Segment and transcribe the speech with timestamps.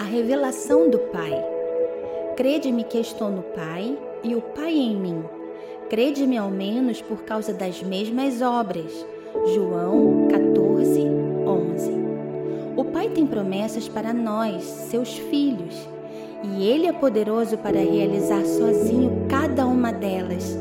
[0.00, 1.30] a revelação do Pai.
[2.34, 5.22] Crede-me que estou no Pai e o Pai em mim.
[5.90, 8.90] Crede-me ao menos por causa das mesmas obras.
[9.52, 11.02] João 14,
[11.46, 11.92] 11.
[12.78, 15.86] O Pai tem promessas para nós, seus filhos,
[16.44, 20.56] e Ele é poderoso para realizar sozinho cada uma delas.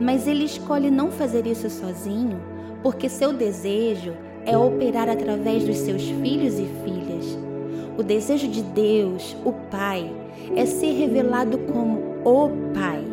[0.00, 2.40] Mas Ele escolhe não fazer isso sozinho
[2.82, 4.14] porque seu desejo
[4.46, 6.99] é operar através dos seus filhos e filhas.
[8.00, 10.10] O desejo de Deus, o Pai,
[10.56, 13.04] é ser revelado como o Pai.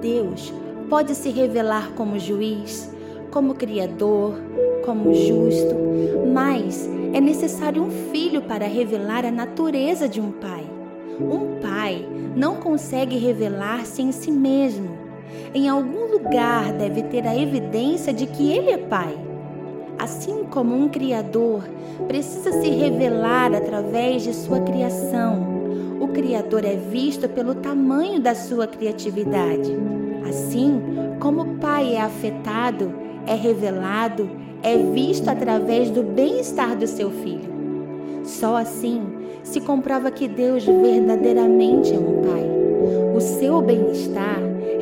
[0.00, 0.50] Deus
[0.88, 2.90] pode se revelar como juiz,
[3.30, 4.32] como criador,
[4.82, 5.76] como justo,
[6.32, 10.64] mas é necessário um filho para revelar a natureza de um pai.
[11.20, 14.96] Um pai não consegue revelar-se em si mesmo.
[15.52, 19.14] Em algum lugar deve ter a evidência de que ele é pai.
[19.98, 21.62] Assim como um Criador
[22.06, 25.52] precisa se revelar através de sua criação,
[26.00, 29.72] o Criador é visto pelo tamanho da sua criatividade.
[30.28, 30.80] Assim
[31.20, 32.92] como o Pai é afetado,
[33.26, 34.28] é revelado,
[34.62, 37.52] é visto através do bem-estar do seu filho.
[38.24, 39.02] Só assim
[39.42, 42.44] se comprova que Deus verdadeiramente é um Pai.
[43.14, 44.40] O seu bem-estar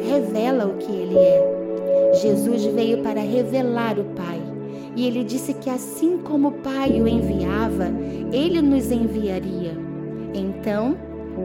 [0.09, 2.15] revela o que Ele é.
[2.23, 4.40] Jesus veio para revelar o Pai
[4.97, 7.89] e ele disse que assim como o Pai o enviava,
[8.33, 9.73] ele nos enviaria.
[10.35, 10.97] Então,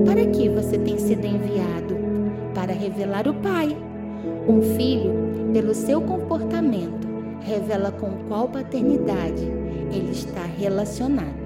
[0.06, 1.96] para que você tem sido enviado?
[2.54, 3.76] Para revelar o Pai.
[4.48, 5.12] Um filho,
[5.54, 7.08] pelo seu comportamento,
[7.42, 9.44] revela com qual paternidade
[9.92, 11.46] ele está relacionado.